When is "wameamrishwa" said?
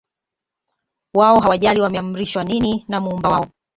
1.81-2.43